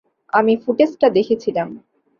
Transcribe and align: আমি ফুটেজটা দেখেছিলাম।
আমি 0.33 0.53
ফুটেজটা 0.57 1.07
দেখেছিলাম। 1.09 1.69